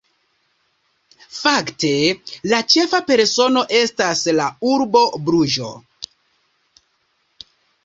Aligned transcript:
Fakte, 1.39 1.91
la 2.53 2.61
ĉefa 2.77 3.01
persono 3.11 3.63
estas 3.81 4.25
la 4.41 4.49
urbo 4.73 5.05
Bruĝo. 5.29 5.71